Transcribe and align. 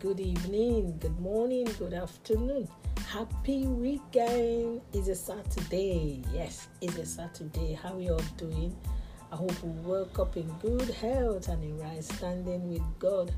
good 0.00 0.20
evening, 0.20 0.96
good 1.00 1.18
morning, 1.18 1.66
good 1.76 1.92
afternoon. 1.92 2.68
Happy 3.08 3.66
weekend. 3.66 4.80
It's 4.92 5.08
a 5.08 5.14
Saturday. 5.14 6.22
Yes, 6.32 6.68
it's 6.80 6.96
a 6.98 7.04
Saturday. 7.04 7.72
How 7.72 7.94
are 7.94 8.00
you 8.00 8.12
all 8.12 8.22
doing? 8.36 8.76
I 9.32 9.36
hope 9.36 9.52
you 9.60 9.70
woke 9.70 10.20
up 10.20 10.36
in 10.36 10.48
good 10.60 10.88
health 10.90 11.48
and 11.48 11.64
in 11.64 11.78
right 11.78 12.04
standing 12.04 12.70
with 12.70 12.98
God. 13.00 13.32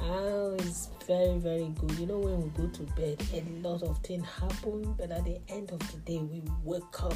Oh, 0.00 0.56
it's 0.58 0.88
very, 1.06 1.38
very 1.38 1.72
good. 1.78 1.92
You 2.00 2.06
know, 2.06 2.18
when 2.18 2.42
we 2.42 2.48
go 2.50 2.66
to 2.66 2.82
bed, 2.94 3.22
a 3.32 3.44
lot 3.66 3.84
of 3.84 3.98
things 3.98 4.26
happen, 4.26 4.92
but 4.98 5.12
at 5.12 5.24
the 5.24 5.38
end 5.48 5.70
of 5.70 5.78
the 5.92 5.98
day, 5.98 6.18
we 6.18 6.42
wake 6.64 7.02
up. 7.04 7.14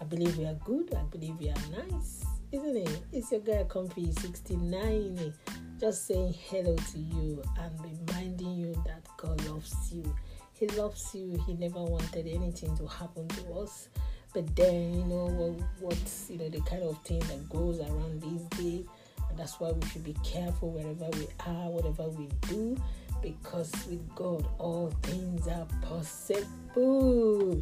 I 0.00 0.04
believe 0.04 0.36
we 0.36 0.46
are 0.46 0.58
good. 0.64 0.92
I 0.94 1.02
believe 1.04 1.36
we 1.38 1.50
are 1.50 1.84
nice, 1.88 2.24
isn't 2.50 2.76
it? 2.76 3.02
It's 3.12 3.30
your 3.30 3.40
girl 3.40 3.64
Comfy 3.66 4.10
69 4.12 5.32
just 5.80 6.06
saying 6.06 6.34
hello 6.50 6.76
to 6.76 6.98
you 6.98 7.42
and 7.58 7.72
reminding 7.80 8.54
you 8.54 8.74
that 8.84 9.02
God 9.16 9.42
loves 9.48 9.74
you. 9.90 10.14
He 10.52 10.66
loves 10.68 11.14
you. 11.14 11.42
He 11.46 11.54
never 11.54 11.82
wanted 11.82 12.26
anything 12.26 12.76
to 12.76 12.86
happen 12.86 13.26
to 13.28 13.52
us. 13.54 13.88
But 14.34 14.54
then, 14.54 14.92
you 14.92 15.04
know, 15.04 15.24
what, 15.24 15.66
what's, 15.80 16.28
you 16.28 16.36
know, 16.36 16.50
the 16.50 16.60
kind 16.60 16.82
of 16.82 17.02
thing 17.04 17.20
that 17.20 17.48
goes 17.48 17.80
around 17.80 18.20
these 18.20 18.42
days. 18.58 18.86
And 19.30 19.38
that's 19.38 19.58
why 19.58 19.72
we 19.72 19.86
should 19.88 20.04
be 20.04 20.14
careful 20.22 20.70
wherever 20.70 21.08
we 21.16 21.26
are, 21.46 21.70
whatever 21.70 22.10
we 22.10 22.28
do, 22.48 22.76
because 23.22 23.72
with 23.86 24.14
God, 24.14 24.46
all 24.58 24.92
things 25.02 25.48
are 25.48 25.66
possible. 25.80 27.58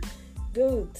Good. 0.52 0.98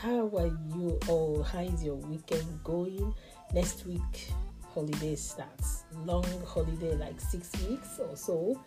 How 0.00 0.30
are 0.34 0.46
you 0.46 0.98
all? 1.08 1.42
How 1.42 1.60
is 1.60 1.84
your 1.84 1.96
weekend 1.96 2.64
going? 2.64 3.14
Next 3.52 3.84
week, 3.86 4.30
holiday 4.76 5.14
starts. 5.14 5.84
Long 6.04 6.26
holiday, 6.46 6.94
like 6.96 7.18
six 7.18 7.50
weeks 7.66 7.98
or 7.98 8.14
so. 8.14 8.60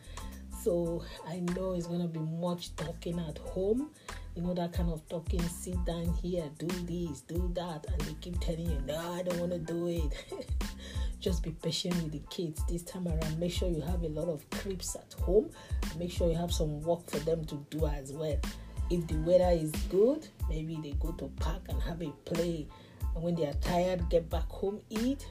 So 0.63 1.03
I 1.27 1.39
know 1.55 1.73
it's 1.73 1.85
gonna 1.85 2.07
be 2.07 2.19
much 2.19 2.75
talking 2.75 3.19
at 3.19 3.37
home. 3.37 3.91
You 4.35 4.41
know 4.41 4.55
that 4.55 4.73
kind 4.73 4.89
of 4.89 5.07
talking, 5.07 5.41
sit 5.43 5.85
down 5.85 6.11
here, 6.15 6.49
do 6.57 6.65
this, 6.65 7.21
do 7.21 7.51
that, 7.53 7.85
and 7.87 8.01
they 8.01 8.15
keep 8.21 8.39
telling 8.39 8.71
you, 8.71 8.81
no, 8.87 8.97
I 9.13 9.21
don't 9.21 9.39
wanna 9.39 9.59
do 9.59 9.87
it. 9.87 10.11
Just 11.19 11.43
be 11.43 11.51
patient 11.51 11.93
with 12.01 12.13
the 12.13 12.21
kids 12.31 12.63
this 12.67 12.81
time 12.81 13.07
around. 13.07 13.39
Make 13.39 13.51
sure 13.51 13.69
you 13.69 13.81
have 13.81 14.01
a 14.01 14.07
lot 14.07 14.29
of 14.29 14.49
clips 14.49 14.95
at 14.95 15.13
home. 15.21 15.51
Make 15.99 16.11
sure 16.11 16.27
you 16.31 16.37
have 16.37 16.51
some 16.51 16.81
work 16.81 17.07
for 17.07 17.19
them 17.19 17.45
to 17.45 17.55
do 17.69 17.85
as 17.85 18.13
well. 18.13 18.37
If 18.89 19.05
the 19.07 19.17
weather 19.17 19.51
is 19.51 19.71
good, 19.91 20.27
maybe 20.49 20.79
they 20.81 20.93
go 20.93 21.11
to 21.11 21.27
park 21.39 21.61
and 21.69 21.79
have 21.83 22.01
a 22.01 22.09
play. 22.25 22.67
And 23.13 23.23
when 23.23 23.35
they 23.35 23.45
are 23.45 23.53
tired, 23.55 24.09
get 24.09 24.29
back 24.29 24.47
home, 24.49 24.79
eat, 24.89 25.27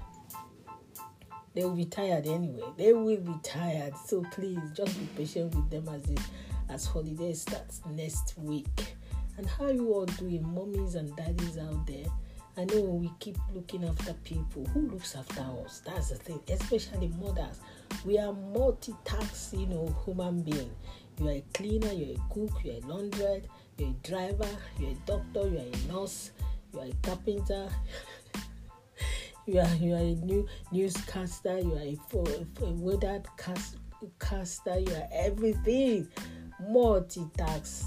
they 1.58 1.64
will 1.64 1.74
be 1.74 1.86
tired 1.86 2.24
anyway. 2.28 2.62
They 2.76 2.92
will 2.92 3.16
be 3.16 3.34
tired. 3.42 3.92
So 4.06 4.22
please 4.30 4.60
just 4.74 4.96
be 4.96 5.06
patient 5.16 5.56
with 5.56 5.68
them 5.68 5.88
as 5.88 6.08
it 6.08 6.20
as 6.68 6.86
holiday 6.86 7.32
starts 7.32 7.80
next 7.90 8.38
week. 8.38 8.94
And 9.36 9.44
how 9.44 9.66
you 9.66 9.92
all 9.92 10.04
doing, 10.06 10.44
mommies 10.44 10.94
and 10.94 11.16
daddies 11.16 11.58
out 11.58 11.84
there? 11.84 12.06
I 12.56 12.64
know 12.66 12.82
we 12.82 13.10
keep 13.18 13.36
looking 13.52 13.84
after 13.84 14.12
people. 14.22 14.66
Who 14.66 14.82
looks 14.82 15.16
after 15.16 15.40
us? 15.64 15.82
That's 15.84 16.10
the 16.10 16.14
thing, 16.14 16.40
especially 16.48 17.08
mothers. 17.20 17.58
We 18.04 18.18
are 18.18 18.32
multitask, 18.32 19.58
you 19.58 19.66
know, 19.66 19.92
human 20.04 20.42
being. 20.42 20.70
You 21.18 21.26
are 21.26 21.32
a 21.32 21.44
cleaner, 21.54 21.92
you're 21.92 22.14
a 22.14 22.32
cook, 22.32 22.52
you're 22.62 22.76
a 22.76 22.80
laundress, 22.86 23.42
you're 23.78 23.90
a 23.90 24.08
driver, 24.08 24.48
you're 24.78 24.92
a 24.92 24.94
doctor, 25.06 25.48
you're 25.48 25.62
a 25.62 25.92
nurse, 25.92 26.30
you're 26.72 26.84
a 26.84 26.92
carpenter. 27.02 27.68
you 29.48 29.60
are 29.60 29.74
you 29.76 29.94
are 29.94 29.98
a 29.98 30.14
new 30.14 30.46
newscaster, 30.70 31.58
you 31.58 31.74
are 31.74 32.20
a, 32.20 32.64
a, 32.64 32.70
weather 32.72 33.22
cast, 33.38 33.76
caster, 34.20 34.78
you 34.78 34.92
are 34.94 35.08
everything. 35.10 36.06
Multitask 36.70 37.84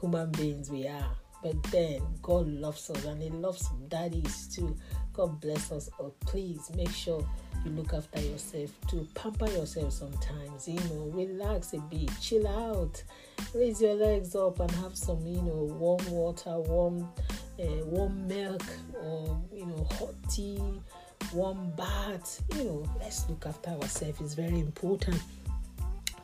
human 0.00 0.30
beings 0.32 0.70
we 0.70 0.88
are. 0.88 1.14
But 1.42 1.62
then 1.64 2.00
God 2.22 2.48
loves 2.48 2.88
us 2.88 3.04
and 3.04 3.22
He 3.22 3.28
loves 3.28 3.68
daddies 3.88 4.48
too. 4.48 4.74
God 5.12 5.40
bless 5.40 5.70
us 5.72 5.90
Oh, 6.00 6.14
Please 6.20 6.70
make 6.74 6.90
sure 6.90 7.26
you 7.64 7.70
look 7.72 7.92
after 7.92 8.20
yourself 8.20 8.70
to 8.88 9.06
pamper 9.14 9.48
yourself 9.50 9.92
sometimes 9.92 10.68
you 10.68 10.74
know 10.74 11.10
relax 11.14 11.72
a 11.72 11.78
bit 11.78 12.10
chill 12.20 12.46
out 12.46 13.02
raise 13.54 13.80
your 13.80 13.94
legs 13.94 14.36
up 14.36 14.60
and 14.60 14.70
have 14.72 14.94
some 14.94 15.24
you 15.26 15.40
know 15.40 15.74
warm 15.78 16.04
water 16.10 16.58
warm 16.60 17.08
uh, 17.60 17.84
warm 17.84 18.26
milk 18.26 18.62
or 19.02 19.40
you 19.52 19.66
know 19.66 19.86
hot 19.98 20.14
tea 20.30 20.60
warm 21.32 21.70
bath 21.76 22.42
you 22.56 22.64
know 22.64 22.88
let's 23.00 23.28
look 23.28 23.46
after 23.46 23.70
ourselves. 23.70 24.20
It's 24.20 24.34
very 24.34 24.60
important 24.60 25.20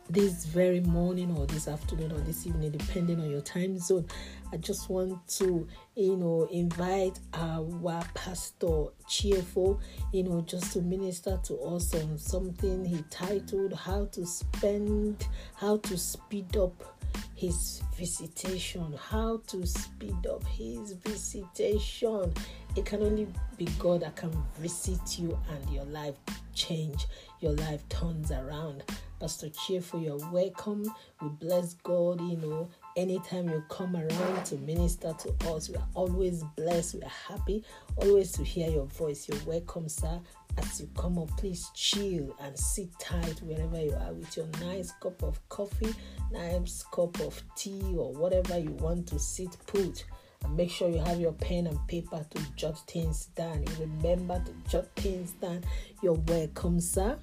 this 0.09 0.45
very 0.45 0.81
morning 0.81 1.37
or 1.37 1.47
this 1.47 1.69
afternoon 1.69 2.11
or 2.13 2.19
this 2.21 2.47
evening 2.47 2.73
depending 2.73 3.21
on 3.21 3.31
your 3.31 3.41
time 3.41 3.79
zone 3.79 4.05
i 4.53 4.57
just 4.57 4.89
want 4.91 5.27
to 5.29 5.67
you 5.97 6.17
know 6.17 6.49
invite 6.51 7.19
our 7.35 8.03
pastor 8.15 8.87
cheerful 9.09 9.81
you 10.13 10.23
know 10.23 10.41
just 10.43 10.73
to 10.73 10.81
minister 10.83 11.39
to 11.43 11.59
us 11.61 11.95
on 11.95 12.17
something 12.19 12.85
he 12.85 13.03
titled 13.11 13.73
how 13.73 14.05
to 14.07 14.27
spend 14.27 15.27
how 15.55 15.77
to 15.79 15.97
speed 15.97 16.57
up 16.57 17.01
his 17.35 17.83
visitation, 17.97 18.95
how 18.99 19.41
to 19.47 19.67
speed 19.67 20.27
up 20.27 20.45
his 20.47 20.93
visitation. 20.93 22.33
It 22.77 22.85
can 22.85 23.03
only 23.03 23.27
be 23.57 23.67
God 23.79 24.03
that 24.03 24.17
can 24.17 24.31
visit 24.59 25.19
you 25.19 25.39
and 25.51 25.71
your 25.75 25.87
life 25.87 26.17
change, 26.55 27.07
your 27.41 27.53
life 27.53 27.89
turns 27.89 28.31
around. 28.31 28.85
Pastor 29.19 29.49
Cheerful, 29.49 30.01
you're 30.01 30.31
welcome. 30.31 30.85
We 31.23 31.29
bless 31.29 31.75
God, 31.75 32.21
you 32.21 32.37
know, 32.37 32.69
anytime 32.97 33.49
you 33.49 33.65
come 33.69 33.97
around 33.97 34.45
to 34.47 34.57
minister 34.59 35.15
to 35.19 35.51
us. 35.51 35.69
We 35.69 35.77
are 35.77 35.89
always 35.95 36.43
blessed. 36.57 36.95
We 36.97 37.03
are 37.03 37.13
happy 37.29 37.65
always 37.97 38.33
to 38.33 38.45
hear 38.45 38.71
your 38.71 38.87
voice. 38.87 39.29
You're 39.29 39.39
welcome, 39.47 39.89
sir. 39.89 40.21
As 40.59 40.81
you 40.81 40.89
come 40.97 41.19
up, 41.19 41.29
please 41.37 41.71
chill 41.75 42.35
and 42.41 42.59
sit 42.59 42.89
tight 42.99 43.41
wherever 43.43 43.81
you 43.81 43.95
are 43.95 44.13
with 44.13 44.37
your 44.37 44.49
nice 44.61 44.93
cup 44.93 45.23
of 45.23 45.49
coffee, 45.49 45.95
nice 46.33 46.85
cup 46.93 47.21
of 47.21 47.41
tea, 47.57 47.95
or 47.97 48.13
whatever 48.13 48.59
you 48.59 48.71
want 48.73 49.07
to 49.09 49.19
sit 49.19 49.57
put. 49.67 50.05
And 50.45 50.57
make 50.57 50.71
sure 50.71 50.89
you 50.89 50.99
have 50.99 51.21
your 51.21 51.33
pen 51.33 51.67
and 51.67 51.79
paper 51.87 52.25
to 52.31 52.43
jot 52.57 52.79
things 52.89 53.27
down. 53.37 53.63
You 53.63 53.87
remember 53.87 54.43
to 54.45 54.71
jot 54.71 54.87
things 54.97 55.33
down. 55.33 55.63
You're 56.03 56.15
welcome, 56.15 56.81
sir. 56.81 57.19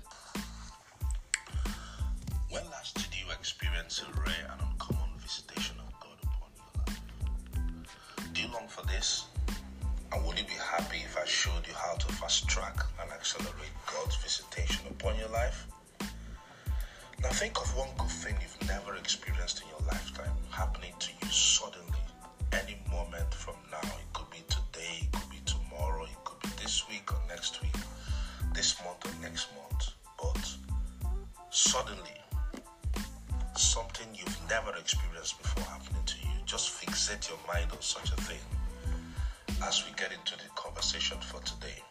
When 2.49 2.63
last 2.69 2.95
did 2.95 3.19
you 3.19 3.25
experience 3.33 4.01
a 4.01 4.21
rare 4.21 4.51
and 4.53 4.61
uncommon 4.61 4.96
think 17.37 17.61
of 17.61 17.77
one 17.77 17.89
good 17.99 18.09
thing 18.09 18.35
you've 18.41 18.67
never 18.67 18.95
experienced 18.95 19.61
in 19.61 19.67
your 19.69 19.85
lifetime 19.85 20.33
happening 20.49 20.91
to 20.97 21.11
you 21.21 21.31
suddenly, 21.31 22.01
any 22.51 22.75
moment 22.89 23.31
from 23.31 23.53
now. 23.71 23.77
It 23.77 24.11
could 24.11 24.27
be 24.31 24.41
today, 24.49 25.03
it 25.03 25.11
could 25.11 25.29
be 25.29 25.37
tomorrow, 25.45 26.05
it 26.05 26.23
could 26.25 26.41
be 26.41 26.49
this 26.63 26.89
week 26.89 27.13
or 27.13 27.19
next 27.29 27.61
week, 27.61 27.75
this 28.55 28.81
month 28.83 29.05
or 29.05 29.21
next 29.21 29.49
month. 29.53 29.91
But 30.19 30.49
suddenly, 31.51 32.17
something 33.55 34.07
you've 34.15 34.49
never 34.49 34.71
experienced 34.75 35.39
before 35.39 35.65
happening 35.65 36.05
to 36.07 36.17
you. 36.17 36.33
Just 36.47 36.81
fixate 36.81 37.29
your 37.29 37.37
mind 37.47 37.71
on 37.71 37.81
such 37.81 38.11
a 38.13 38.21
thing 38.21 38.41
as 39.61 39.85
we 39.85 39.91
get 39.95 40.11
into 40.11 40.35
the 40.37 40.49
conversation 40.55 41.19
for 41.21 41.39
today. 41.41 41.83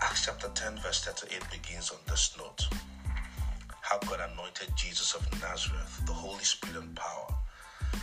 Acts 0.00 0.24
chapter 0.24 0.48
10, 0.48 0.78
verse 0.78 1.04
38 1.04 1.42
begins 1.50 1.90
on 1.90 1.98
this 2.06 2.34
note 2.38 2.68
How 3.88 3.96
God 4.00 4.20
anointed 4.32 4.68
Jesus 4.76 5.14
of 5.14 5.24
Nazareth, 5.40 6.02
the 6.04 6.12
Holy 6.12 6.44
Spirit 6.44 6.76
and 6.76 6.94
power, 6.94 7.34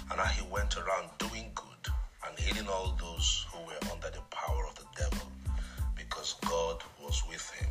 and 0.10 0.20
how 0.20 0.26
he 0.26 0.42
went 0.52 0.76
around 0.78 1.12
doing 1.20 1.52
good 1.54 1.94
and 2.26 2.40
healing 2.40 2.68
all 2.68 2.98
those 3.00 3.46
who 3.52 3.60
were 3.68 3.92
under 3.94 4.10
the 4.10 4.24
power 4.32 4.66
of 4.68 4.74
the 4.74 4.86
devil, 4.98 5.28
because 5.96 6.38
God 6.44 6.82
was 7.04 7.22
with 7.30 7.48
him. 7.52 7.70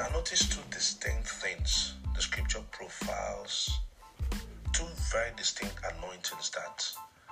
Now, 0.00 0.08
notice 0.08 0.48
two 0.48 0.62
distinct 0.72 1.28
things 1.28 1.94
the 2.16 2.20
scripture 2.20 2.64
profiles, 2.72 3.70
two 4.72 4.88
very 5.12 5.30
distinct 5.36 5.78
anointings 5.94 6.50
that 6.50 6.90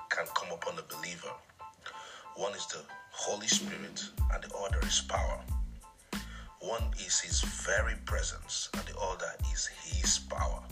can 0.08 0.26
come 0.36 0.52
upon 0.52 0.78
a 0.78 0.82
believer. 0.82 1.34
One 2.36 2.54
is 2.54 2.64
the 2.66 2.78
Holy 3.10 3.48
Spirit, 3.48 4.04
and 4.32 4.44
the 4.44 4.54
other 4.54 4.86
is 4.86 5.00
power. 5.00 5.40
One 6.60 6.90
is 6.98 7.20
His 7.20 7.40
very 7.40 7.94
presence, 8.04 8.68
and 8.74 8.82
the 8.84 8.98
other 8.98 9.32
is 9.52 9.66
His 9.66 10.18
power. 10.18 10.62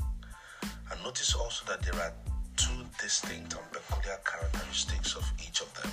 And 0.91 1.03
notice 1.03 1.35
also 1.35 1.65
that 1.67 1.83
there 1.83 2.01
are 2.01 2.13
two 2.57 2.85
distinct 3.01 3.55
and 3.55 3.73
peculiar 3.73 4.19
characteristics 4.25 5.15
of 5.17 5.25
each 5.47 5.61
of 5.61 5.73
them. 5.81 5.91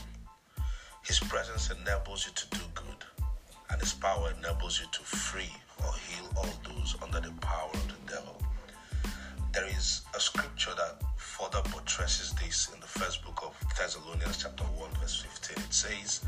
His 1.04 1.20
presence 1.20 1.72
enables 1.72 2.26
you 2.26 2.34
to 2.34 2.50
do 2.50 2.64
good, 2.74 3.06
and 3.70 3.80
His 3.80 3.94
power 3.94 4.34
enables 4.38 4.80
you 4.82 4.88
to 4.92 5.00
free 5.02 5.54
or 5.80 5.94
heal 5.94 6.30
all 6.38 6.54
those 6.64 6.96
under 7.02 7.20
the 7.22 7.34
power 7.42 7.70
of 7.74 7.88
the 7.88 8.14
devil. 8.14 8.42
there 9.54 9.66
is 9.68 10.02
a 10.16 10.20
scripture 10.20 10.72
that 10.76 11.02
further 11.16 11.62
buttresses 11.74 12.34
this 12.34 12.70
in 12.74 12.80
the 12.82 12.88
first 12.88 13.24
book 13.24 13.40
of 13.44 13.56
Thessalonians, 13.78 14.38
chapter 14.44 14.64
1, 14.66 14.90
verse 15.02 15.22
15. 15.22 15.64
It 15.64 15.74
says, 15.74 16.26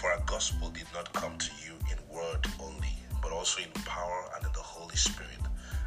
For 0.00 0.10
our 0.12 0.20
gospel 0.26 0.70
did 0.70 0.86
not 0.94 1.12
come 1.12 1.36
to 1.38 1.50
you 1.64 1.74
in 1.90 2.14
word 2.14 2.46
only, 2.60 2.94
but 3.22 3.32
also 3.32 3.60
in 3.62 3.70
power 3.84 4.24
and 4.36 4.46
in 4.46 4.52
the 4.52 4.60
Holy 4.60 4.96
Spirit, 4.96 5.42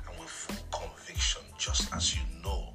and 0.09 0.19
with 0.19 0.29
full 0.29 0.79
conviction, 0.79 1.41
just 1.57 1.93
as 1.93 2.15
you 2.15 2.21
know 2.43 2.73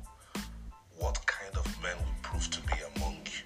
what 0.96 1.24
kind 1.26 1.56
of 1.56 1.82
men 1.82 1.96
we 1.98 2.12
prove 2.22 2.48
to 2.50 2.60
be 2.62 2.74
among 2.96 3.16
you 3.24 3.44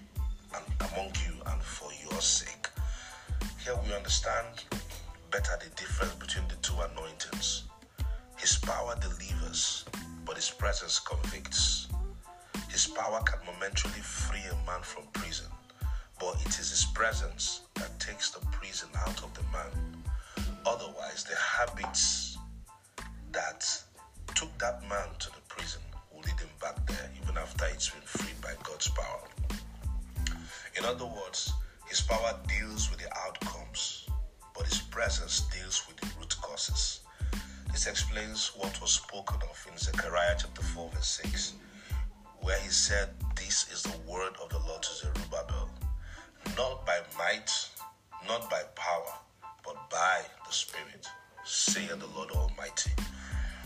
and 0.55 0.65
among 0.93 1.13
you 1.27 1.35
and 1.47 1.63
for 1.63 1.91
your 2.11 2.21
sake. 2.21 2.69
Here 3.65 3.77
we 3.87 3.95
understand 3.95 4.65
better 5.31 5.57
the 5.63 5.71
difference 5.77 6.15
between 6.15 6.47
the 6.49 6.57
two 6.57 6.75
anointings. 6.91 7.65
His 8.37 8.57
power 8.59 8.95
delivers, 9.01 9.85
but 10.25 10.37
his 10.37 10.51
presence 10.51 10.99
convicts. 10.99 11.89
His 12.69 12.87
power 12.87 13.21
can 13.25 13.39
momentarily 13.47 14.01
free 14.01 14.43
a 14.51 14.55
man 14.67 14.83
from 14.83 15.05
prison, 15.13 15.47
but 16.19 16.37
it 16.47 16.59
is 16.59 16.71
his 16.71 16.85
presence 16.95 17.63
that 17.75 17.99
takes 18.01 18.31
the 18.31 18.45
prison 18.47 18.89
out 19.07 19.23
of 19.23 19.33
the 19.35 19.43
man. 19.53 20.03
Otherwise, 20.67 21.25
the 21.25 21.37
habits 21.37 22.39
that 23.33 23.67
took 24.35 24.57
that 24.59 24.83
man 24.89 25.09
to 25.19 25.29
the 25.31 25.43
prison 25.49 25.83
will 26.13 26.21
lead 26.21 26.39
him 26.39 26.49
back 26.61 26.75
there 26.87 27.11
even 27.23 27.37
after 27.37 27.67
it's 27.67 27.91
been 27.91 28.03
freed 28.03 28.41
by 28.41 28.53
God's 28.63 28.89
power. 28.89 29.29
In 30.77 30.85
other 30.85 31.07
words, 31.07 31.53
his 31.87 32.01
power 32.01 32.39
deals 32.49 32.91
with 32.91 33.01
the 33.01 33.17
outcomes, 33.27 34.09
but 34.57 34.67
his 34.67 34.81
presence 34.81 35.43
deals 35.53 35.83
with 35.87 35.97
the 35.99 36.09
root 36.19 36.35
causes. 36.41 37.01
This 37.71 37.87
explains 37.87 38.53
what 38.57 38.81
was 38.81 38.93
spoken 38.93 39.37
of 39.43 39.67
in 39.71 39.77
Zechariah 39.77 40.37
chapter 40.39 40.63
4, 40.63 40.91
verse 40.91 41.21
6, 41.23 41.55
where 42.41 42.59
he 42.61 42.69
said, 42.69 43.11
This 43.37 43.71
is 43.73 43.83
the 43.83 43.99
word 44.11 44.33
of 44.43 44.49
the 44.51 44.59
Lord 44.61 44.83
to 44.83 44.93
Zerubbabel, 44.95 45.64
not 46.57 46.87
by 46.87 46.99
might, 47.19 47.51
not 48.29 48.49
by 48.49 48.63
power, 48.77 49.15
but 49.65 49.77
by 49.91 50.21
the 50.47 50.53
Spirit, 50.53 51.07
saith 51.45 51.89
the 51.99 52.07
Lord 52.17 52.31
Almighty. 52.31 52.91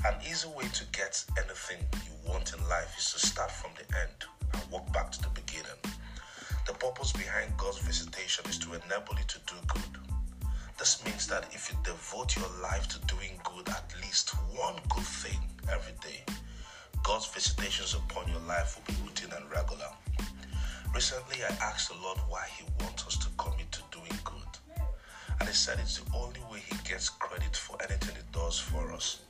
An 0.06 0.14
easy 0.28 0.48
way 0.56 0.64
to 0.72 0.84
get 0.92 1.24
anything 1.36 1.84
you 2.04 2.30
want 2.30 2.52
in 2.54 2.68
life 2.68 2.94
is 2.96 3.12
to 3.12 3.18
start 3.18 3.50
from 3.50 3.70
the 3.76 3.98
end 3.98 4.24
and 4.54 4.62
walk 4.70 4.90
back 4.92 5.10
to 5.12 5.22
the 5.22 5.28
beginning. 5.30 5.80
The 6.66 6.72
purpose 6.74 7.12
behind 7.12 7.56
God's 7.56 7.78
visitation 7.78 8.44
is 8.48 8.58
to 8.60 8.68
enable 8.68 9.14
you 9.16 9.24
to 9.26 9.38
do 9.46 9.54
good. 9.66 9.98
This 10.78 11.04
means 11.04 11.26
that 11.26 11.52
if 11.52 11.70
you 11.70 11.76
devote 11.82 12.36
your 12.36 12.50
life 12.62 12.88
to 12.88 13.00
doing 13.06 13.38
good, 13.44 13.68
at 13.68 13.92
least 14.02 14.30
one 14.54 14.76
good 14.88 15.04
thing 15.04 15.40
every 15.70 15.94
day, 16.00 16.24
God's 17.02 17.26
visitations 17.26 17.94
upon 17.94 18.28
your 18.28 18.40
life 18.40 18.78
will 18.78 18.94
be 18.94 19.02
routine 19.02 19.32
and 19.36 19.50
regular. 19.50 19.90
Recently, 20.94 21.36
I 21.44 21.52
asked 21.62 21.88
the 21.90 21.96
Lord 22.02 22.18
why 22.28 22.46
He 22.56 22.64
wants 22.80 23.06
us 23.06 23.16
to 23.18 23.28
commit 23.36 23.70
to 23.72 23.82
doing 23.90 24.18
good. 24.24 24.82
And 25.40 25.48
He 25.48 25.54
said 25.54 25.78
it's 25.80 25.98
the 25.98 26.16
only 26.16 26.40
way 26.50 26.60
He 26.60 26.76
gets 26.88 27.08
credit 27.08 27.54
for 27.56 27.76
anything 27.82 28.16
He 28.16 28.22
does 28.32 28.58
for 28.58 28.92
us. 28.92 29.20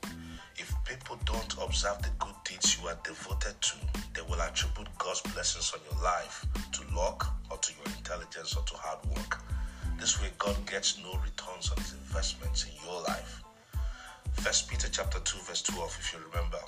If 0.57 0.73
people 0.83 1.17
don't 1.25 1.55
observe 1.61 2.01
the 2.01 2.09
good 2.19 2.35
deeds 2.43 2.77
you 2.81 2.87
are 2.87 2.97
devoted 3.03 3.55
to, 3.61 3.75
they 4.13 4.21
will 4.29 4.41
attribute 4.41 4.89
God's 4.97 5.21
blessings 5.21 5.71
on 5.73 5.79
your 5.89 6.03
life 6.03 6.45
to 6.73 6.95
luck 6.95 7.25
or 7.49 7.57
to 7.57 7.73
your 7.73 7.95
intelligence 7.97 8.55
or 8.55 8.63
to 8.63 8.73
hard 8.75 8.99
work. 9.15 9.39
This 9.99 10.21
way, 10.21 10.29
God 10.37 10.57
gets 10.65 10.97
no 11.03 11.11
returns 11.23 11.71
on 11.71 11.77
his 11.77 11.93
investments 11.93 12.65
in 12.65 12.71
your 12.85 13.01
life. 13.03 13.43
First 14.33 14.69
Peter 14.69 14.87
chapter 14.91 15.19
2, 15.19 15.37
verse 15.43 15.61
12, 15.63 15.97
if 15.99 16.13
you 16.13 16.19
remember, 16.31 16.59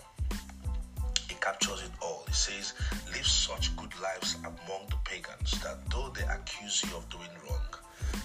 it 1.30 1.40
captures 1.42 1.82
it 1.84 1.92
all. 2.02 2.21
It 2.32 2.36
says, 2.36 2.74
Live 3.14 3.28
such 3.28 3.76
good 3.76 3.92
lives 4.02 4.38
among 4.40 4.88
the 4.90 4.96
pagans 5.04 5.52
that 5.64 5.78
though 5.92 6.14
they 6.16 6.24
accuse 6.24 6.82
you 6.82 6.96
of 6.96 7.10
doing 7.10 7.28
wrong, 7.46 7.60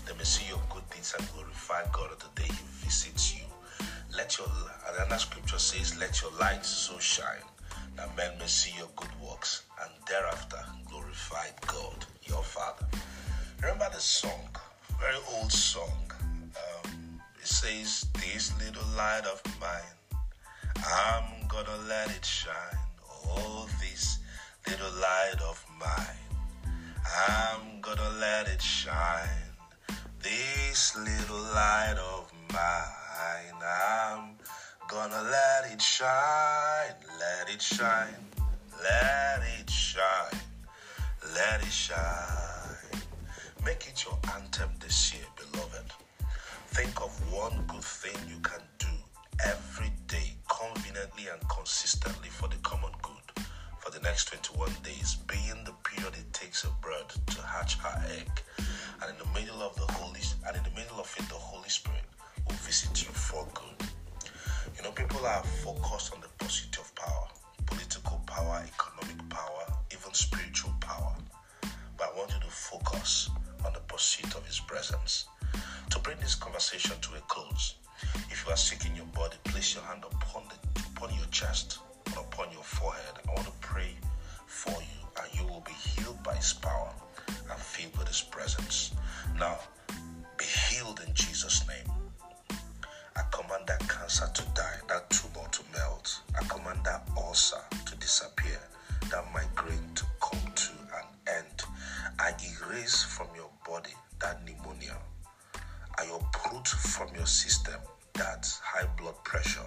they 0.07 0.17
may 0.17 0.23
see 0.23 0.47
your 0.49 0.63
good 0.71 0.89
deeds 0.91 1.13
and 1.19 1.29
glorify 1.33 1.83
God 1.91 2.13
on 2.13 2.19
the 2.21 2.41
day 2.41 2.47
He 2.47 2.85
visits 2.85 3.35
you. 3.35 3.43
Let 4.17 4.39
your 4.39 4.47
another 4.95 5.19
scripture 5.19 5.59
says, 5.59 5.99
Let 5.99 6.23
your 6.23 6.31
light 6.39 6.65
so 6.65 6.97
shine 7.01 7.49
that 7.97 8.17
men 8.17 8.31
may 8.39 8.47
see 8.47 8.79
your 8.79 8.87
good 8.95 9.11
works 9.21 9.65
and 9.83 9.91
thereafter 10.09 10.65
glorify 10.89 11.49
God, 11.67 12.07
your 12.29 12.45
Father. 12.45 12.87
Remember 13.61 13.89
the 13.93 13.99
song, 13.99 14.49
very 15.01 15.19
old 15.35 15.51
song. 15.51 16.13
Um, 16.23 17.21
it 17.41 17.49
says, 17.49 18.07
This 18.15 18.53
little 18.61 18.87
light 18.97 19.25
of 19.25 19.43
mine, 19.61 20.77
I'm 20.77 21.49
gonna 21.49 21.77
let 21.89 22.09
it 22.15 22.25
shine. 22.25 22.86
Oh, 23.29 23.67
this 23.81 24.19
little 24.67 24.93
light 25.01 25.41
of 25.49 25.65
mine, 25.79 26.25
I'm 27.29 27.81
gonna 27.81 28.11
let 28.21 28.49
it 28.49 28.63
shine. 28.63 29.29
This 30.23 30.97
little 30.97 31.43
light 31.55 31.97
of 31.99 32.33
mine, 32.53 33.63
I'm 33.63 34.37
gonna 34.89 35.23
let 35.23 35.73
it 35.73 35.81
shine, 35.81 36.95
let 37.19 37.49
it 37.55 37.63
shine, 37.63 38.27
let 38.83 39.41
it 39.61 39.71
shine, 39.71 40.41
let 41.35 41.63
it 41.63 41.73
shine. 41.73 43.03
Make 43.65 43.87
it 43.89 44.05
your 44.05 44.19
anthem 44.35 44.71
this 44.81 45.13
year, 45.15 45.27
beloved. 45.37 45.93
Think 46.69 47.01
of 47.01 47.11
one 47.33 47.65
good 47.67 47.83
thing 47.83 48.17
you 48.29 48.39
can 48.41 48.61
do 48.79 48.87
every 49.45 49.91
day, 50.07 50.37
conveniently 50.49 51.27
and 51.33 51.49
consistently 51.49 52.29
for 52.29 52.49
the 52.49 52.57
common 52.63 52.93
good 53.03 53.16
the 53.97 54.03
next 54.03 54.29
21 54.29 54.69
days, 54.83 55.17
being 55.27 55.65
the 55.65 55.73
period 55.83 56.13
it 56.19 56.31
takes 56.31 56.65
a 56.65 56.71
bird 56.83 57.09
to 57.29 57.41
hatch 57.41 57.79
her 57.79 58.05
egg. 58.13 58.29
And 59.01 59.11
in 59.11 59.17
the 59.17 59.41
middle 59.41 59.63
of 59.63 59.75
the 59.77 59.91
Holy 59.95 60.21
and 60.47 60.55
in 60.55 60.63
the 60.65 60.71
middle 60.79 61.01
of 61.01 61.15
it, 61.19 61.27
the 61.31 61.35
Holy 61.35 61.69
Spirit 61.71 62.05
will 62.47 62.57
visit 62.57 63.03
you 63.03 63.09
for 63.09 63.49
good. 63.55 63.89
You 64.77 64.83
know, 64.83 64.91
people 64.91 65.25
are 65.25 65.43
focused 65.65 66.13
on 66.13 66.21
the 66.21 66.29
pursuit 66.37 66.77
of 66.77 66.95
power, 66.95 67.29
political 67.65 68.21
power, 68.27 68.63
economic 68.69 69.31
power, 69.31 69.65
even 69.91 70.13
spiritual 70.13 70.75
power. 70.81 71.15
But 71.97 72.13
I 72.13 72.19
want 72.19 72.35
you 72.35 72.41
to 72.41 72.53
focus 72.53 73.31
on 73.65 73.73
the 73.73 73.81
pursuit 73.81 74.35
of 74.35 74.45
His 74.47 74.61
presence. 74.61 75.25
To 75.89 75.99
bring 76.01 76.19
this 76.21 76.35
conversation 76.35 76.93
to 77.01 77.15
a 77.17 77.21
close, 77.29 77.77
if 78.31 78.45
you 78.45 78.53
are 78.53 78.59
sick 78.59 78.85
in 78.85 78.95
your 78.95 79.07
body, 79.07 79.37
place 79.45 79.75
your 79.75 79.85
hand 79.85 80.05
upon 80.05 80.43
the 80.51 80.83
upon 80.93 81.15
your 81.15 81.27
chest 81.31 81.79
upon 82.13 82.53
your 82.53 82.63
forehead. 82.63 83.15
I 83.29 83.33
want 83.35 83.47
to 83.47 83.53
pray 83.61 83.91
for 84.47 84.71
you, 84.73 85.23
and 85.23 85.41
you 85.41 85.47
will 85.47 85.61
be 85.67 85.73
healed 85.73 86.23
by 86.23 86.35
His 86.35 86.53
power 86.53 86.93
and 87.29 87.59
filled 87.61 87.97
with 87.99 88.09
His 88.09 88.23
presence. 88.23 88.93
Now, 89.39 89.59
be 90.37 90.45
healed 90.45 91.01
in 91.07 91.15
Jesus' 91.15 91.67
name. 91.69 91.93
I 93.17 93.23
command 93.31 93.67
that 93.67 93.81
cancer 93.89 94.29
to 94.33 94.43
die, 94.55 94.79
that 94.89 95.09
tumor 95.11 95.49
to 95.51 95.63
melt. 95.73 96.21
I 96.39 96.45
command 96.45 96.81
that 96.85 97.09
ulcer 97.17 97.63
to 97.87 97.97
disappear, 97.97 98.61
that 99.11 99.25
migraine 99.33 99.95
to 99.95 100.05
come 100.21 100.53
to 100.55 100.73
an 100.73 101.07
end. 101.27 101.63
I 102.19 102.33
erase 102.63 103.03
from 103.03 103.29
your 103.35 103.51
body 103.67 103.95
that 104.21 104.45
pneumonia. 104.45 104.97
I 105.99 106.05
uproot 106.15 106.69
from 106.69 107.09
your 107.17 107.27
system 107.27 107.81
that 108.15 108.47
high 108.63 108.87
blood 108.99 109.17
pressure. 109.25 109.61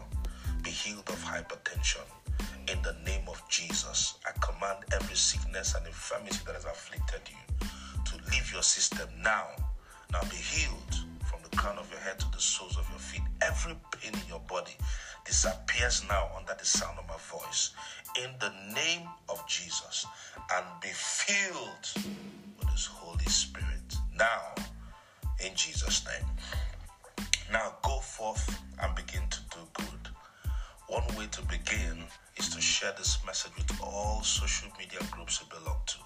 Be 0.64 0.70
healed 0.70 1.10
of 1.10 1.24
hypertension. 1.24 2.06
In 2.72 2.82
the 2.84 2.96
name 3.06 3.24
of 3.28 3.42
Jesus, 3.50 4.16
I 4.28 4.32
command 4.46 4.86
every 4.94 5.16
sickness 5.16 5.74
and 5.76 5.86
infirmity 5.88 6.38
that 6.46 6.54
has 6.54 6.66
afflicted 6.66 7.22
you 7.28 7.68
to 8.06 8.16
leave 8.32 8.52
your 8.54 8.62
system 8.62 9.10
now. 9.24 9.48
Now 10.12 10.22
be 10.30 10.36
healed 10.36 10.96
from 11.26 11.40
the 11.44 11.56
crown 11.58 11.80
of 11.80 11.90
your 11.90 12.00
head 12.00 12.20
to 12.20 12.32
the 12.32 12.40
soles 12.40 12.78
of 12.78 12.88
your 12.90 13.00
feet. 13.00 13.24
Every 13.42 13.76
pain 13.92 14.14
in 14.14 14.28
your 14.30 14.42
body 14.42 14.74
disappears 15.26 16.04
now 16.10 16.30
under 16.38 16.54
the 16.60 16.66
sound 16.66 17.00
of 17.00 17.08
my 17.08 17.18
voice. 17.18 17.72
In 18.24 18.30
the 18.40 18.54
name 18.76 19.08
of 19.30 19.46
Jesus, 19.48 20.06
and 20.54 20.66
be 20.82 20.90
filled 20.90 22.06
with 22.60 22.70
His 22.70 22.86
Holy 22.86 23.26
Spirit. 23.26 23.96
Now, 24.16 24.54
in 25.44 25.56
Jesus' 25.56 26.06
name. 26.06 26.30
Now 27.52 27.74
go 27.84 28.00
forth 28.00 28.62
and 28.82 28.94
begin 28.96 29.24
to 29.30 29.40
do 29.50 29.60
good. 29.74 29.99
One 30.90 31.04
way 31.16 31.28
to 31.32 31.42
begin 31.44 32.04
is 32.38 32.50
to 32.50 32.60
share 32.60 32.92
this 32.98 33.24
message 33.24 33.52
with 33.56 33.80
all 33.84 34.24
social 34.24 34.70
media 34.80 34.98
groups 35.12 35.40
you 35.40 35.48
belong 35.56 35.78
to. 35.86 35.98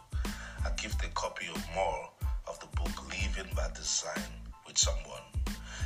I 0.65 0.71
give 0.75 0.97
the 0.97 1.07
copy 1.13 1.45
of 1.47 1.63
more 1.73 2.09
of 2.49 2.59
the 2.59 2.67
book 2.75 2.91
Living 3.07 3.49
by 3.55 3.69
Design 3.73 4.27
with 4.67 4.77
someone. 4.77 5.23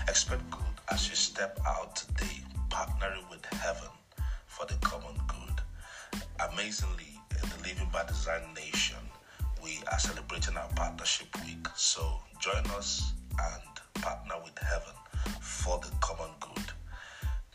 Expect 0.08 0.50
good 0.50 0.82
as 0.92 1.08
you 1.08 1.16
step 1.16 1.60
out 1.68 1.96
today, 1.96 2.42
partnering 2.70 3.30
with 3.30 3.46
heaven 3.46 3.89
for 4.48 4.66
the 4.66 4.74
common 4.82 5.16
good. 5.27 5.62
Amazingly, 6.51 7.20
in 7.32 7.50
the 7.50 7.70
Living 7.70 7.89
by 7.94 8.04
Design 8.06 8.42
Nation, 8.56 8.98
we 9.63 9.77
are 9.92 10.00
celebrating 10.00 10.58
our 10.58 10.70
partnership 10.75 11.27
week. 11.46 11.68
So 11.75 12.20
join 12.39 12.66
us 12.75 13.13
and 13.39 14.01
partner 14.04 14.36
with 14.44 14.58
heaven 14.58 14.96
for 15.39 15.77
the 15.80 15.92
common 16.01 16.32
good. 16.39 16.67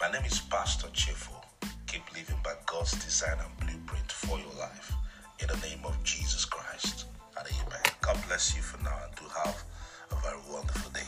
My 0.03 0.11
name 0.11 0.25
is 0.25 0.41
Pastor 0.41 0.89
Cheerful 0.93 1.45
keep 1.87 2.03
living 2.13 2.39
by 2.43 2.55
God's 2.67 2.91
design 3.05 3.37
and 3.39 3.57
blueprint 3.61 4.11
for 4.11 4.37
your 4.37 4.53
life. 4.59 4.97
In 5.39 5.47
the 5.47 5.57
name 5.59 5.79
of 5.85 5.97
Jesus 6.03 6.45
Christ. 6.45 7.07
And 7.39 7.47
amen. 7.47 7.83
God 8.01 8.19
bless 8.27 8.57
you 8.57 8.63
for 8.63 8.83
now 8.83 8.99
and 9.07 9.15
do 9.15 9.25
have 9.45 9.63
a 10.11 10.17
very 10.17 10.41
wonderful 10.51 10.91
day. 10.91 11.07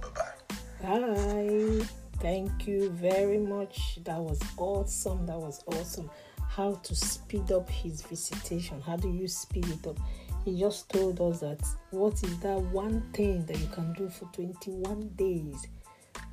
Bye 0.00 0.10
bye. 0.14 1.80
Bye. 1.80 1.86
Thank 2.20 2.68
you 2.68 2.90
very 2.90 3.38
much. 3.38 3.98
That 4.04 4.20
was 4.20 4.40
awesome. 4.58 5.26
That 5.26 5.38
was 5.40 5.64
awesome. 5.66 6.08
How 6.48 6.74
to 6.74 6.94
speed 6.94 7.50
up 7.50 7.68
his 7.68 8.02
visitation. 8.02 8.80
How 8.80 8.96
do 8.96 9.10
you 9.10 9.26
speed 9.26 9.66
it 9.66 9.88
up? 9.88 9.98
He 10.44 10.60
just 10.60 10.88
told 10.88 11.20
us 11.20 11.40
that 11.40 11.66
what 11.90 12.22
is 12.22 12.38
that 12.38 12.60
one 12.60 13.10
thing 13.12 13.44
that 13.46 13.58
you 13.58 13.66
can 13.72 13.92
do 13.94 14.08
for 14.08 14.26
21 14.26 15.10
days? 15.16 15.66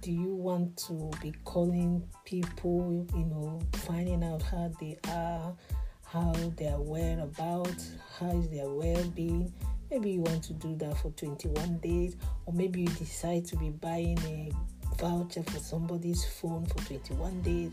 Do 0.04 0.12
you 0.12 0.36
want 0.36 0.76
to 0.88 1.10
be 1.22 1.34
calling 1.46 2.04
people, 2.26 3.08
you 3.16 3.26
know, 3.26 3.62
finding 3.88 4.22
out 4.22 4.42
how 4.42 4.70
they 4.78 4.98
are, 5.08 5.56
how 6.04 6.34
they 6.58 6.68
are 6.68 6.82
well 6.82 7.22
about, 7.22 7.74
how 8.20 8.38
is 8.38 8.50
their 8.50 8.68
well 8.68 9.02
being? 9.16 9.54
Maybe 9.90 10.12
you 10.12 10.20
want 10.20 10.44
to 10.44 10.54
do 10.56 10.76
that 10.76 10.98
for 10.98 11.12
21 11.12 11.78
days, 11.78 12.18
or 12.46 12.54
maybe 12.54 12.82
you 12.82 12.88
decide 12.88 13.46
to 13.46 13.56
be 13.56 13.70
buying 13.70 14.20
a 14.26 14.52
voucher 14.98 15.42
for 15.44 15.60
somebody's 15.60 16.26
phone 16.26 16.66
for 16.66 16.84
21 16.86 17.42
days. 17.42 17.72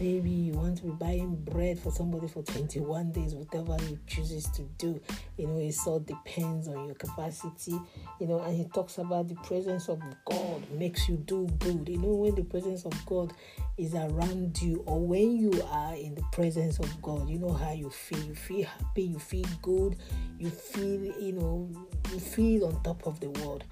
Maybe 0.00 0.30
you 0.30 0.52
want 0.54 0.78
to 0.78 0.84
be 0.84 0.90
buying 0.90 1.36
bread 1.36 1.78
for 1.78 1.92
somebody 1.92 2.26
for 2.26 2.42
21 2.42 3.12
days, 3.12 3.34
whatever 3.34 3.76
you 3.84 3.98
chooses 4.06 4.48
to 4.50 4.62
do. 4.78 5.00
You 5.36 5.46
know, 5.46 5.58
it 5.58 5.76
all 5.86 6.00
depends 6.00 6.68
on 6.68 6.86
your 6.86 6.94
capacity. 6.94 7.78
You 8.20 8.26
know, 8.26 8.40
and 8.40 8.56
he 8.56 8.64
talks 8.64 8.98
about 8.98 9.28
the 9.28 9.34
presence 9.36 9.88
of 9.88 10.00
God 10.24 10.70
makes 10.72 11.08
you 11.08 11.16
do 11.16 11.46
good. 11.58 11.88
You 11.88 11.98
know, 11.98 12.14
when 12.14 12.34
the 12.34 12.44
presence 12.44 12.84
of 12.84 13.06
God 13.06 13.32
is 13.76 13.94
around 13.94 14.60
you, 14.60 14.82
or 14.86 15.00
when 15.00 15.36
you 15.36 15.52
are 15.70 15.94
in 15.94 16.14
the 16.14 16.24
presence 16.32 16.78
of 16.78 17.02
God, 17.02 17.28
you 17.28 17.38
know 17.38 17.52
how 17.52 17.72
you 17.72 17.90
feel. 17.90 18.22
You 18.22 18.34
feel 18.34 18.66
happy, 18.66 19.02
you 19.02 19.18
feel 19.18 19.46
good, 19.60 19.96
you 20.38 20.50
feel, 20.50 21.04
you 21.20 21.32
know, 21.32 21.70
you 22.12 22.18
feel 22.18 22.66
on 22.66 22.82
top 22.82 23.06
of 23.06 23.20
the 23.20 23.30
world. 23.30 23.64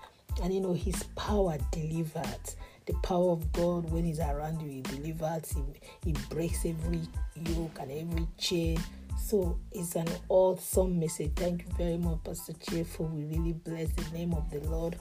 And 0.43 0.55
you 0.55 0.61
know, 0.61 0.73
his 0.73 1.03
power 1.17 1.59
delivered 1.73 2.55
the 2.87 2.95
power 3.03 3.31
of 3.31 3.53
God 3.53 3.91
when 3.91 4.05
He's 4.05 4.21
around 4.21 4.61
you, 4.63 4.69
He 4.69 4.81
delivers, 4.83 5.53
He, 5.53 5.63
he 6.05 6.13
breaks 6.29 6.65
every 6.65 7.01
yoke 7.35 7.79
and 7.81 7.91
every 7.91 8.27
chain. 8.39 8.79
So 9.19 9.59
it's 9.73 9.97
an 9.97 10.09
awesome 10.29 10.99
message. 10.99 11.33
Thank 11.37 11.63
you 11.63 11.69
very 11.77 11.99
much, 11.99 12.19
Pastor 12.25 12.55
Cheerful. 12.55 13.07
We 13.07 13.25
really 13.25 13.53
bless 13.53 13.91
the 13.93 14.11
name 14.17 14.33
of 14.33 14.51
the 14.51 14.61
Lord 14.69 14.97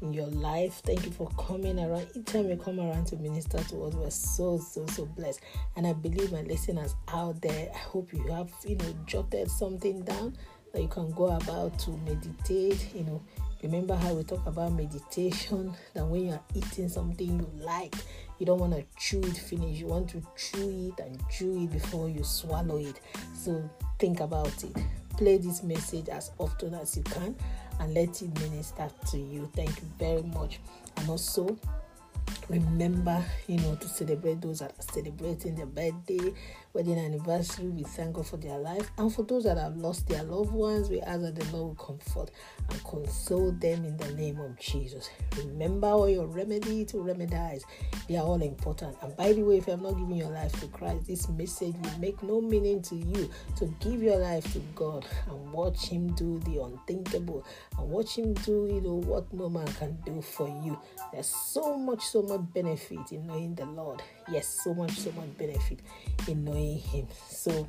in 0.00 0.12
your 0.12 0.28
life. 0.28 0.80
Thank 0.84 1.04
you 1.04 1.12
for 1.12 1.28
coming 1.38 1.78
around. 1.78 2.06
Each 2.14 2.26
time 2.26 2.48
you 2.48 2.56
come 2.56 2.78
around 2.80 3.06
to 3.08 3.16
minister 3.16 3.58
to 3.58 3.84
us, 3.84 3.94
we're 3.94 4.10
so, 4.10 4.58
so, 4.58 4.86
so 4.86 5.06
blessed. 5.06 5.40
And 5.76 5.86
I 5.86 5.92
believe 5.92 6.32
my 6.32 6.42
listeners 6.42 6.94
out 7.08 7.40
there, 7.42 7.70
I 7.74 7.78
hope 7.78 8.12
you 8.12 8.26
have, 8.28 8.50
you 8.66 8.76
know, 8.76 8.94
jotted 9.06 9.50
something 9.50 10.02
down 10.02 10.36
that 10.72 10.82
you 10.82 10.88
can 10.88 11.10
go 11.12 11.26
about 11.26 11.78
to 11.80 11.90
meditate, 11.90 12.94
you 12.94 13.04
know, 13.04 13.22
Remember 13.62 13.96
how 13.96 14.14
we 14.14 14.22
talk 14.22 14.46
about 14.46 14.72
meditation 14.72 15.74
that 15.94 16.06
when 16.06 16.26
you're 16.26 16.40
eating 16.54 16.88
something 16.88 17.26
you 17.26 17.50
like, 17.64 17.94
you 18.38 18.46
don't 18.46 18.60
want 18.60 18.72
to 18.72 18.84
chew 18.96 19.20
it 19.20 19.36
finish. 19.36 19.78
You 19.78 19.86
want 19.86 20.08
to 20.10 20.22
chew 20.36 20.92
it 20.96 21.04
and 21.04 21.20
chew 21.28 21.64
it 21.64 21.72
before 21.72 22.08
you 22.08 22.22
swallow 22.22 22.78
it. 22.78 23.00
So 23.34 23.68
think 23.98 24.20
about 24.20 24.62
it. 24.62 24.76
Play 25.16 25.38
this 25.38 25.64
message 25.64 26.08
as 26.08 26.30
often 26.38 26.74
as 26.74 26.96
you 26.96 27.02
can 27.02 27.34
and 27.80 27.94
let 27.94 28.22
it 28.22 28.40
minister 28.40 28.88
to 29.10 29.18
you. 29.18 29.50
Thank 29.54 29.70
you 29.70 29.88
very 29.98 30.22
much. 30.22 30.60
And 30.96 31.08
also, 31.08 31.58
remember, 32.48 33.24
you 33.48 33.58
know, 33.58 33.74
to 33.74 33.88
celebrate 33.88 34.40
those 34.40 34.60
that 34.60 34.72
are 34.78 34.92
celebrating 34.92 35.56
their 35.56 35.66
birthday, 35.66 36.32
wedding 36.72 36.98
anniversary. 36.98 37.68
We 37.68 37.82
thank 37.82 38.14
God 38.14 38.26
for 38.26 38.36
their 38.36 38.58
life. 38.58 38.90
And 38.98 39.12
for 39.12 39.22
those 39.22 39.44
that 39.44 39.56
have 39.56 39.76
lost 39.76 40.08
their 40.08 40.22
loved 40.22 40.52
ones, 40.52 40.90
we 40.90 41.00
ask 41.00 41.20
that 41.22 41.34
the 41.34 41.44
Lord 41.56 41.76
will 41.78 41.84
comfort 41.84 42.30
and 42.70 42.84
console 42.84 43.52
them 43.52 43.84
in 43.84 43.96
the 43.96 44.12
name 44.12 44.38
of 44.40 44.58
Jesus. 44.58 45.10
Remember 45.36 45.88
all 45.88 46.08
your 46.08 46.26
remedy 46.26 46.84
to 46.86 46.96
remedize. 46.98 47.62
They 48.08 48.16
are 48.16 48.24
all 48.24 48.42
important. 48.42 48.96
And 49.02 49.16
by 49.16 49.32
the 49.32 49.42
way, 49.42 49.58
if 49.58 49.66
you 49.66 49.72
have 49.72 49.82
not 49.82 49.92
given 49.92 50.16
your 50.16 50.30
life 50.30 50.52
to 50.60 50.66
Christ, 50.68 51.06
this 51.06 51.28
message 51.28 51.74
will 51.82 51.98
make 51.98 52.22
no 52.22 52.40
meaning 52.40 52.82
to 52.82 52.96
you. 52.96 53.30
To 53.56 53.74
give 53.80 54.02
your 54.02 54.18
life 54.18 54.52
to 54.52 54.60
God 54.74 55.06
and 55.28 55.52
watch 55.52 55.86
Him 55.86 56.14
do 56.14 56.38
the 56.40 56.62
unthinkable 56.62 57.44
and 57.78 57.88
watch 57.88 58.16
Him 58.16 58.34
do, 58.34 58.68
you 58.72 58.80
know, 58.80 58.94
what 58.94 59.32
no 59.32 59.48
man 59.48 59.66
can 59.78 59.98
do 60.04 60.20
for 60.20 60.48
you. 60.64 60.78
There's 61.12 61.26
so 61.26 61.76
much, 61.76 62.04
so 62.04 62.22
much 62.22 62.40
benefit 62.52 63.12
in 63.12 63.26
knowing 63.26 63.54
the 63.54 63.66
Lord. 63.66 64.02
Yes, 64.30 64.60
so 64.62 64.74
much, 64.74 64.92
so 64.92 65.10
much 65.12 65.36
benefit 65.38 65.80
in 66.26 66.44
knowing 66.44 66.57
him. 66.66 67.06
So 67.28 67.68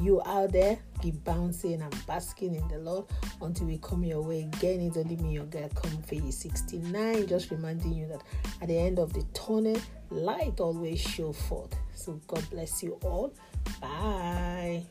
you 0.00 0.22
out 0.24 0.52
there 0.52 0.78
keep 1.02 1.22
bouncing 1.24 1.82
and 1.82 2.06
basking 2.06 2.54
in 2.54 2.66
the 2.68 2.78
Lord 2.78 3.06
until 3.42 3.66
we 3.66 3.78
come 3.78 4.04
your 4.04 4.22
way 4.22 4.42
again. 4.42 4.80
It's 4.80 4.96
only 4.96 5.16
me, 5.16 5.34
your 5.34 5.44
girl, 5.44 5.68
Comfy 5.74 6.30
69. 6.30 7.26
Just 7.26 7.50
reminding 7.50 7.92
you 7.92 8.06
that 8.06 8.22
at 8.62 8.68
the 8.68 8.78
end 8.78 8.98
of 8.98 9.12
the 9.12 9.22
tunnel, 9.34 9.76
light 10.10 10.60
always 10.60 11.00
show 11.00 11.32
forth. 11.32 11.74
So 11.94 12.20
God 12.26 12.48
bless 12.50 12.82
you 12.82 12.98
all. 13.02 13.34
Bye. 13.80 14.84